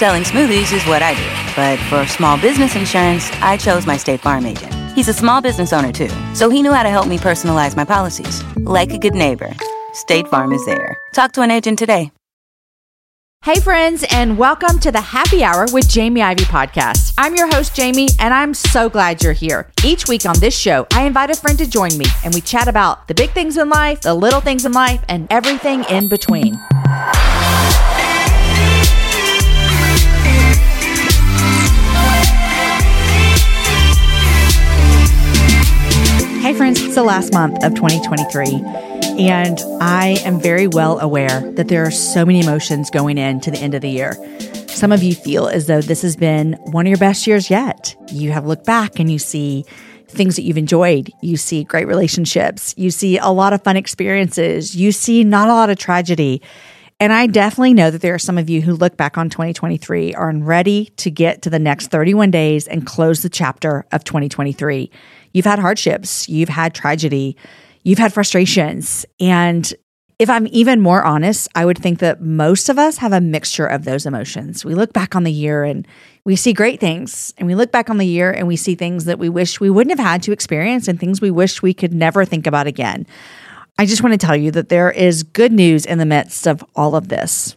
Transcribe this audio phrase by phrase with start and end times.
[0.00, 1.54] Selling smoothies is what I do.
[1.54, 4.72] But for small business insurance, I chose my State Farm agent.
[4.94, 7.84] He's a small business owner too, so he knew how to help me personalize my
[7.84, 8.42] policies.
[8.56, 9.52] Like a good neighbor,
[9.92, 10.96] State Farm is there.
[11.12, 12.12] Talk to an agent today.
[13.44, 17.12] Hey, friends, and welcome to the Happy Hour with Jamie Ivy podcast.
[17.18, 19.70] I'm your host, Jamie, and I'm so glad you're here.
[19.84, 22.68] Each week on this show, I invite a friend to join me, and we chat
[22.68, 26.58] about the big things in life, the little things in life, and everything in between.
[36.50, 38.60] Hey, friends, it's the last month of 2023.
[39.24, 43.58] And I am very well aware that there are so many emotions going into the
[43.58, 44.14] end of the year.
[44.66, 47.94] Some of you feel as though this has been one of your best years yet.
[48.10, 49.64] You have looked back and you see
[50.08, 51.12] things that you've enjoyed.
[51.22, 52.74] You see great relationships.
[52.76, 54.74] You see a lot of fun experiences.
[54.74, 56.42] You see not a lot of tragedy.
[56.98, 60.14] And I definitely know that there are some of you who look back on 2023
[60.14, 64.90] are ready to get to the next 31 days and close the chapter of 2023.
[65.32, 67.36] You've had hardships, you've had tragedy,
[67.82, 69.06] you've had frustrations.
[69.18, 69.72] And
[70.18, 73.66] if I'm even more honest, I would think that most of us have a mixture
[73.66, 74.64] of those emotions.
[74.66, 75.88] We look back on the year and
[76.26, 79.06] we see great things, and we look back on the year and we see things
[79.06, 81.94] that we wish we wouldn't have had to experience and things we wish we could
[81.94, 83.06] never think about again.
[83.78, 86.62] I just want to tell you that there is good news in the midst of
[86.76, 87.56] all of this.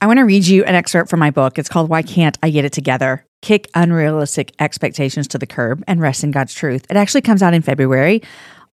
[0.00, 1.58] I want to read you an excerpt from my book.
[1.58, 3.25] It's called Why Can't I Get It Together?
[3.42, 6.86] Kick Unrealistic Expectations to the Curb and Rest in God's Truth.
[6.90, 8.22] It actually comes out in February.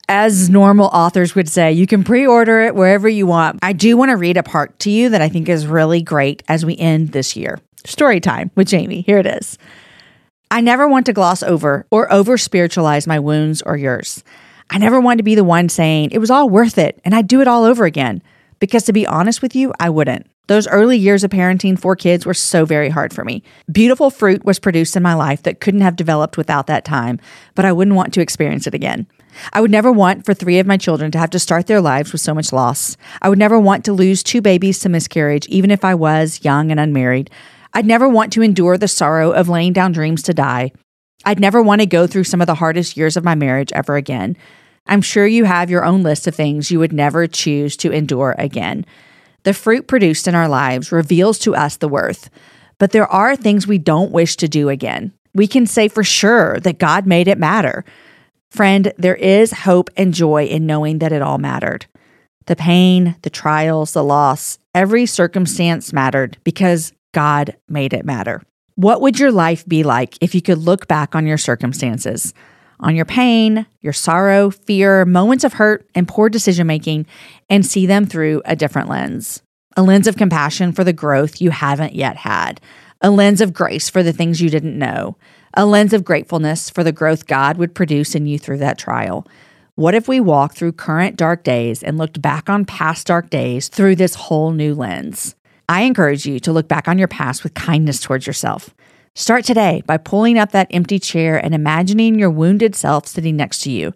[0.08, 3.60] As normal authors would say, you can pre order it wherever you want.
[3.62, 6.44] I do want to read a part to you that I think is really great
[6.48, 7.60] as we end this year.
[7.86, 9.02] Story time with Jamie.
[9.02, 9.58] Here it is.
[10.50, 14.24] I never want to gloss over or over spiritualize my wounds or yours.
[14.70, 17.28] I never want to be the one saying it was all worth it and I'd
[17.28, 18.22] do it all over again.
[18.62, 20.28] Because to be honest with you, I wouldn't.
[20.48, 23.42] Those early years of parenting four kids were so very hard for me.
[23.72, 27.20] Beautiful fruit was produced in my life that couldn't have developed without that time,
[27.56, 29.08] but I wouldn't want to experience it again.
[29.52, 32.12] I would never want for three of my children to have to start their lives
[32.12, 32.98] with so much loss.
[33.22, 36.70] I would never want to lose two babies to miscarriage, even if I was young
[36.70, 37.32] and unmarried.
[37.74, 40.72] I'd never want to endure the sorrow of laying down dreams to die.
[41.26, 43.96] I'd never want to go through some of the hardest years of my marriage ever
[43.96, 44.36] again.
[44.88, 48.36] I'm sure you have your own list of things you would never choose to endure
[48.38, 48.86] again.
[49.44, 52.30] The fruit produced in our lives reveals to us the worth,
[52.78, 55.14] but there are things we don't wish to do again.
[55.34, 57.86] We can say for sure that God made it matter.
[58.50, 61.86] Friend, there is hope and joy in knowing that it all mattered.
[62.48, 68.42] The pain, the trials, the loss, every circumstance mattered because God made it matter.
[68.76, 72.34] What would your life be like if you could look back on your circumstances?
[72.82, 77.06] On your pain, your sorrow, fear, moments of hurt, and poor decision making,
[77.50, 79.42] and see them through a different lens
[79.78, 82.60] a lens of compassion for the growth you haven't yet had,
[83.00, 85.16] a lens of grace for the things you didn't know,
[85.54, 89.26] a lens of gratefulness for the growth God would produce in you through that trial.
[89.76, 93.70] What if we walked through current dark days and looked back on past dark days
[93.70, 95.36] through this whole new lens?
[95.70, 98.76] I encourage you to look back on your past with kindness towards yourself.
[99.14, 103.60] Start today by pulling up that empty chair and imagining your wounded self sitting next
[103.64, 103.94] to you.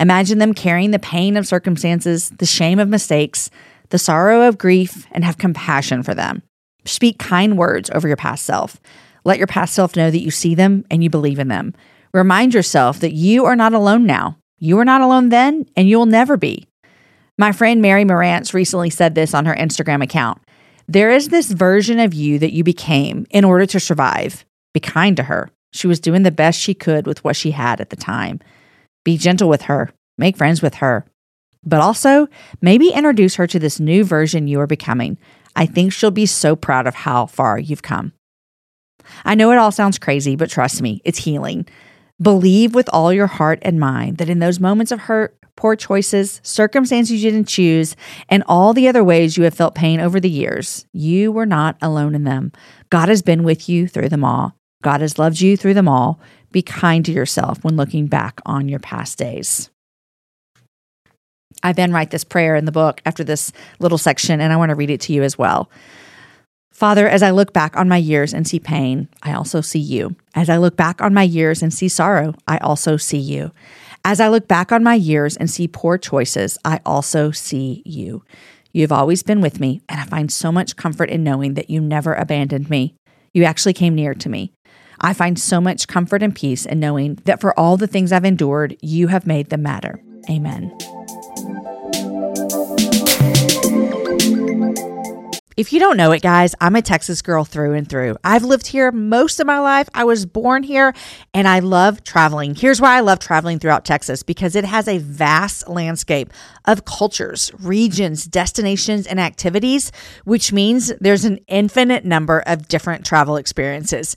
[0.00, 3.50] Imagine them carrying the pain of circumstances, the shame of mistakes,
[3.90, 6.42] the sorrow of grief, and have compassion for them.
[6.86, 8.80] Speak kind words over your past self.
[9.22, 11.74] Let your past self know that you see them and you believe in them.
[12.14, 14.38] Remind yourself that you are not alone now.
[14.58, 16.66] You were not alone then, and you will never be.
[17.36, 20.40] My friend Mary Marantz recently said this on her Instagram account.
[20.88, 24.44] There is this version of you that you became in order to survive.
[24.74, 25.50] Be kind to her.
[25.72, 28.40] She was doing the best she could with what she had at the time.
[29.04, 29.90] Be gentle with her.
[30.18, 31.06] Make friends with her.
[31.64, 32.28] But also,
[32.60, 35.18] maybe introduce her to this new version you are becoming.
[35.56, 38.12] I think she'll be so proud of how far you've come.
[39.24, 41.66] I know it all sounds crazy, but trust me, it's healing.
[42.20, 46.40] Believe with all your heart and mind that in those moments of hurt, poor choices,
[46.42, 47.96] circumstances you didn't choose,
[48.28, 51.76] and all the other ways you have felt pain over the years, you were not
[51.82, 52.52] alone in them.
[52.90, 54.56] God has been with you through them all.
[54.84, 56.20] God has loved you through them all.
[56.52, 59.70] Be kind to yourself when looking back on your past days.
[61.62, 64.68] I then write this prayer in the book after this little section, and I want
[64.68, 65.70] to read it to you as well.
[66.70, 70.16] Father, as I look back on my years and see pain, I also see you.
[70.34, 73.52] As I look back on my years and see sorrow, I also see you.
[74.04, 78.22] As I look back on my years and see poor choices, I also see you.
[78.72, 81.70] You have always been with me, and I find so much comfort in knowing that
[81.70, 82.96] you never abandoned me.
[83.32, 84.52] You actually came near to me.
[85.04, 88.24] I find so much comfort and peace in knowing that for all the things I've
[88.24, 90.02] endured, you have made them matter.
[90.30, 90.74] Amen.
[95.58, 98.16] If you don't know it, guys, I'm a Texas girl through and through.
[98.24, 99.90] I've lived here most of my life.
[99.92, 100.94] I was born here
[101.34, 102.54] and I love traveling.
[102.54, 106.32] Here's why I love traveling throughout Texas because it has a vast landscape
[106.64, 109.92] of cultures, regions, destinations, and activities,
[110.24, 114.16] which means there's an infinite number of different travel experiences.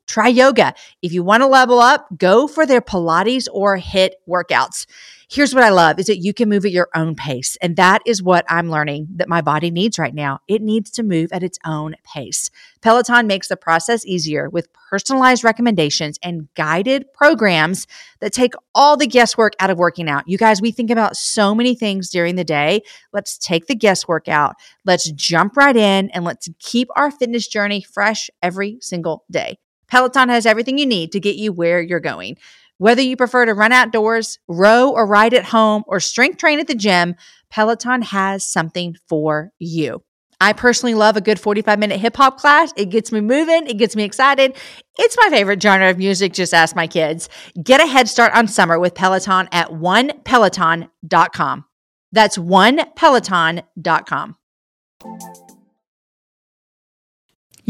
[0.07, 0.73] Try yoga.
[1.01, 4.85] If you want to level up, go for their Pilates or HIIT workouts.
[5.29, 7.55] Here's what I love is that you can move at your own pace.
[7.61, 10.39] And that is what I'm learning that my body needs right now.
[10.49, 12.51] It needs to move at its own pace.
[12.81, 17.87] Peloton makes the process easier with personalized recommendations and guided programs
[18.19, 20.27] that take all the guesswork out of working out.
[20.27, 22.81] You guys, we think about so many things during the day.
[23.13, 24.55] Let's take the guesswork out.
[24.83, 29.59] Let's jump right in and let's keep our fitness journey fresh every single day.
[29.91, 32.37] Peloton has everything you need to get you where you're going.
[32.77, 36.67] Whether you prefer to run outdoors, row or ride at home, or strength train at
[36.67, 37.15] the gym,
[37.51, 40.01] Peloton has something for you.
[40.39, 42.73] I personally love a good 45 minute hip hop class.
[42.75, 44.55] It gets me moving, it gets me excited.
[44.97, 47.29] It's my favorite genre of music, just ask my kids.
[47.61, 51.65] Get a head start on summer with Peloton at onepeloton.com.
[52.11, 54.35] That's onepeloton.com.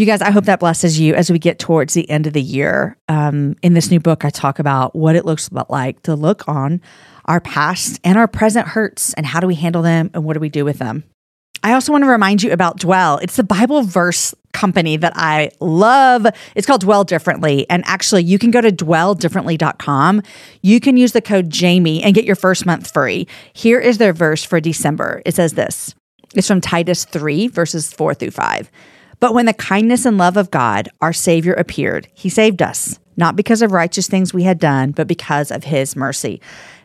[0.01, 2.41] You guys, I hope that blesses you as we get towards the end of the
[2.41, 2.97] year.
[3.07, 6.81] Um, in this new book, I talk about what it looks like to look on
[7.25, 10.39] our past and our present hurts and how do we handle them and what do
[10.39, 11.03] we do with them.
[11.61, 13.19] I also want to remind you about Dwell.
[13.19, 16.25] It's the Bible verse company that I love.
[16.55, 17.69] It's called Dwell Differently.
[17.69, 20.23] And actually, you can go to dwelldifferently.com.
[20.63, 23.27] You can use the code Jamie and get your first month free.
[23.53, 25.21] Here is their verse for December.
[25.27, 25.93] It says this
[26.33, 28.71] it's from Titus 3, verses 4 through 5.
[29.21, 33.35] But when the kindness and love of God, our Savior, appeared, he saved us, not
[33.35, 36.41] because of righteous things we had done, but because of his mercy.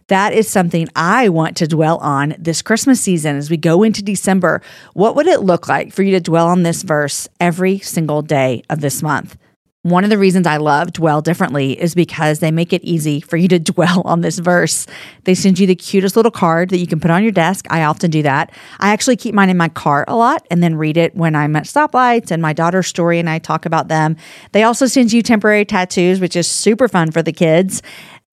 [0.08, 4.04] That is something I want to dwell on this Christmas season as we go into
[4.04, 4.60] December.
[4.92, 8.62] What would it look like for you to dwell on this verse every single day
[8.68, 9.38] of this month?
[9.86, 13.36] One of the reasons I love Dwell Differently is because they make it easy for
[13.36, 14.84] you to dwell on this verse.
[15.22, 17.66] They send you the cutest little card that you can put on your desk.
[17.70, 18.50] I often do that.
[18.80, 21.54] I actually keep mine in my car a lot and then read it when I'm
[21.54, 24.16] at stoplights and my daughter's story and I talk about them.
[24.50, 27.80] They also send you temporary tattoos, which is super fun for the kids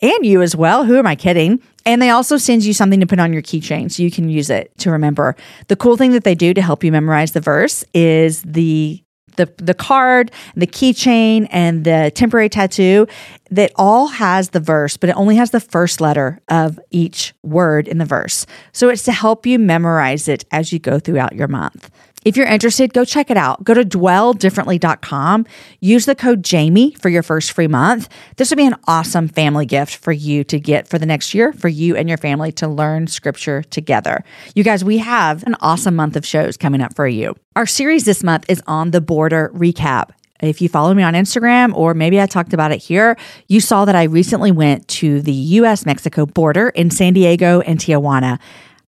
[0.01, 0.86] and you as well.
[0.86, 1.62] Who am I kidding?
[1.86, 4.50] And they also send you something to put on your keychain so you can use
[4.50, 5.36] it to remember.
[5.67, 9.03] The cool thing that they do to help you memorize the verse is the
[9.36, 13.08] the the card, the keychain, and the temporary tattoo
[13.52, 17.88] that all has the verse, but it only has the first letter of each word
[17.88, 18.46] in the verse.
[18.72, 21.92] So it's to help you memorize it as you go throughout your month.
[22.25, 23.63] If you're interested, go check it out.
[23.63, 25.46] Go to dwelldifferently.com.
[25.80, 28.10] Use the code Jamie for your first free month.
[28.38, 31.51] This would be an awesome family gift for you to get for the next year
[31.53, 34.24] for you and your family to learn scripture together.
[34.56, 37.36] You guys, we have an awesome month of shows coming up for you.
[37.56, 40.12] Our series this month is on the border recap.
[40.42, 43.15] If you follow me on Instagram, or maybe I talked about it here,
[43.48, 47.80] you saw that I recently went to the US Mexico border in San Diego and
[47.80, 48.39] Tijuana.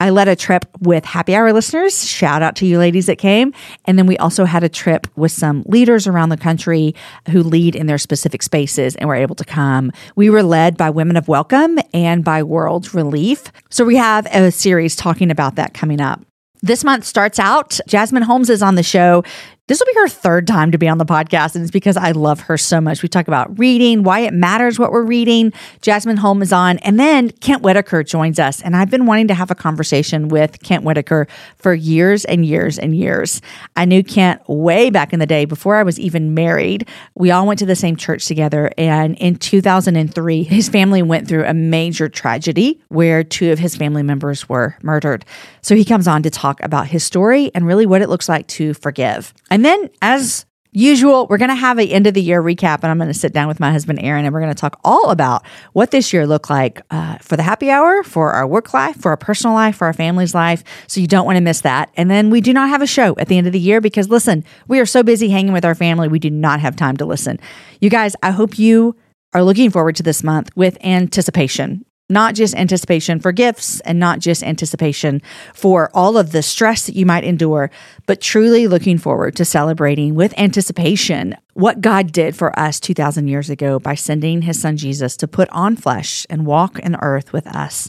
[0.05, 2.07] I led a trip with happy hour listeners.
[2.07, 3.55] Shout out to you ladies that came.
[3.87, 6.95] And then we also had a trip with some leaders around the country
[7.31, 9.93] who lead in their specific spaces and were able to come.
[10.15, 13.51] We were led by Women of Welcome and by World Relief.
[13.71, 16.21] So we have a series talking about that coming up.
[16.61, 17.81] This month starts out.
[17.87, 19.25] Jasmine Holmes is on the show.
[19.67, 22.11] This will be her third time to be on the podcast, and it's because I
[22.11, 23.03] love her so much.
[23.03, 25.55] We talk about reading, why it matters what we're reading.
[25.81, 28.61] Jasmine Holmes is on, and then Kent Whitaker joins us.
[28.61, 32.79] And I've been wanting to have a conversation with Kent Whitaker for years and years
[32.79, 33.41] and years.
[33.75, 36.87] I knew Kent way back in the day before I was even married.
[37.15, 41.47] We all went to the same church together, and in 2003, his family went through
[41.47, 45.25] a major tragedy where two of his family members were murdered.
[45.63, 48.47] So he comes on to talk about his story and really what it looks like
[48.49, 49.33] to forgive.
[49.55, 52.87] And then, as usual, we're going to have an end of the year recap, and
[52.87, 55.11] I'm going to sit down with my husband, Aaron, and we're going to talk all
[55.11, 58.97] about what this year looked like uh, for the happy hour, for our work life,
[58.97, 60.65] for our personal life, for our family's life.
[60.89, 61.93] So you don't want to miss that.
[61.97, 64.09] And then we do not have a show at the end of the year because,
[64.09, 67.05] listen, we are so busy hanging with our family, we do not have time to
[67.05, 67.39] listen.
[67.81, 68.97] You guys, I hope you
[69.35, 71.85] are looking forward to this month with anticipation
[72.15, 75.21] not just anticipation for gifts and not just anticipation
[75.53, 77.71] for all of the stress that you might endure,
[78.07, 83.51] but truly looking forward to celebrating with anticipation what God did for us 2,000 years
[83.51, 87.47] ago by sending his son Jesus to put on flesh and walk in earth with
[87.49, 87.89] us.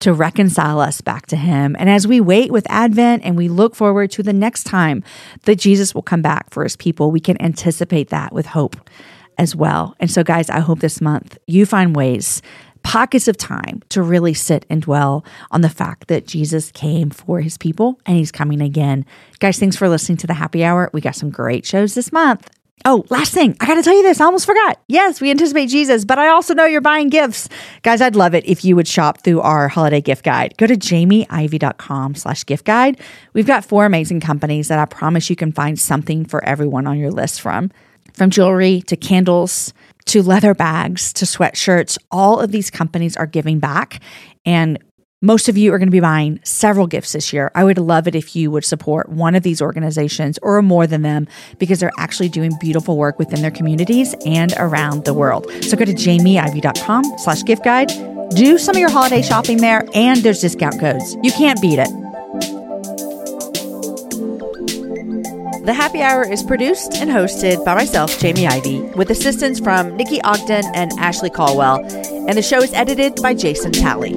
[0.00, 1.76] To reconcile us back to Him.
[1.78, 5.04] And as we wait with Advent and we look forward to the next time
[5.42, 8.76] that Jesus will come back for His people, we can anticipate that with hope
[9.36, 9.94] as well.
[10.00, 12.40] And so, guys, I hope this month you find ways
[12.82, 17.40] pockets of time to really sit and dwell on the fact that Jesus came for
[17.40, 19.04] his people and he's coming again.
[19.38, 20.90] Guys, thanks for listening to the happy hour.
[20.92, 22.48] We got some great shows this month.
[22.86, 24.22] Oh, last thing, I got to tell you this.
[24.22, 24.80] I almost forgot.
[24.88, 27.46] Yes, we anticipate Jesus, but I also know you're buying gifts.
[27.82, 30.54] Guys, I'd love it if you would shop through our holiday gift guide.
[30.56, 32.98] Go to jamieivy.com slash gift guide.
[33.34, 36.98] We've got four amazing companies that I promise you can find something for everyone on
[36.98, 37.70] your list from.
[38.14, 39.74] From jewelry to candles
[40.06, 41.98] to leather bags to sweatshirts.
[42.10, 44.00] All of these companies are giving back.
[44.44, 44.78] And
[45.22, 47.50] most of you are going to be buying several gifts this year.
[47.54, 51.02] I would love it if you would support one of these organizations or more than
[51.02, 51.28] them
[51.58, 55.50] because they're actually doing beautiful work within their communities and around the world.
[55.62, 57.88] So go to jamieivy.com slash gift guide.
[58.30, 61.16] Do some of your holiday shopping there and there's discount codes.
[61.22, 62.09] You can't beat it.
[65.62, 70.20] The Happy Hour is produced and hosted by myself, Jamie Ivy, with assistance from Nikki
[70.22, 74.14] Ogden and Ashley Caldwell, and the show is edited by Jason Talley.